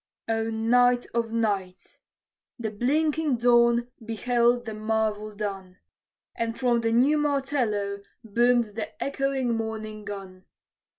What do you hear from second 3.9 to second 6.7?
beheld the marvel done, And